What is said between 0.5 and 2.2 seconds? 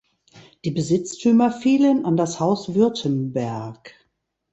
Die Besitztümer fielen an